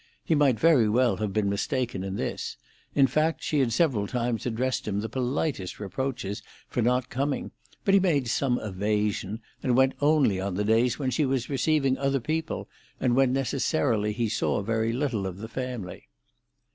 He 0.25 0.33
might 0.33 0.59
very 0.59 0.89
well 0.89 1.17
have 1.17 1.31
been 1.31 1.47
mistaken 1.47 2.03
in 2.03 2.15
this; 2.15 2.57
in 2.95 3.05
fact, 3.05 3.43
she 3.43 3.59
had 3.59 3.71
several 3.71 4.07
times 4.07 4.47
addressed 4.47 4.87
him 4.87 4.99
the 4.99 5.07
politest 5.09 5.79
reproaches 5.79 6.41
for 6.67 6.81
not 6.81 7.11
coming, 7.11 7.51
but 7.85 7.93
he 7.93 7.99
made 7.99 8.27
some 8.27 8.57
evasion, 8.57 9.41
and 9.61 9.77
went 9.77 9.93
only 10.01 10.39
on 10.41 10.55
the 10.55 10.63
days 10.65 10.97
when 10.97 11.11
she 11.11 11.23
was 11.23 11.51
receiving 11.51 11.99
other 11.99 12.19
people, 12.19 12.67
and 12.99 13.15
when 13.15 13.31
necessarily 13.31 14.11
he 14.11 14.27
saw 14.27 14.63
very 14.63 14.91
little 14.91 15.27
of 15.27 15.37
the 15.37 15.47
family. 15.47 16.07